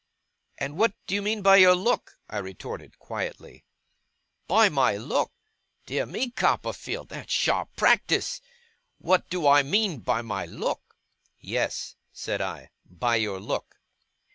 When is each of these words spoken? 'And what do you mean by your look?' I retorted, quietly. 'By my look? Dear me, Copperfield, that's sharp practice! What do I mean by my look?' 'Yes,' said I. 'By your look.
'And 0.57 0.79
what 0.79 0.93
do 1.05 1.13
you 1.13 1.21
mean 1.21 1.43
by 1.43 1.57
your 1.57 1.75
look?' 1.75 2.17
I 2.27 2.39
retorted, 2.39 2.97
quietly. 2.97 3.65
'By 4.47 4.67
my 4.67 4.95
look? 4.97 5.31
Dear 5.85 6.07
me, 6.07 6.31
Copperfield, 6.31 7.09
that's 7.09 7.31
sharp 7.31 7.75
practice! 7.75 8.41
What 8.97 9.29
do 9.29 9.47
I 9.47 9.61
mean 9.61 9.99
by 9.99 10.23
my 10.23 10.47
look?' 10.47 10.97
'Yes,' 11.39 11.95
said 12.11 12.41
I. 12.41 12.71
'By 12.89 13.17
your 13.17 13.39
look. 13.39 13.77